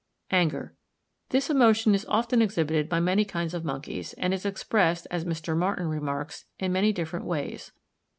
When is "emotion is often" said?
1.51-2.41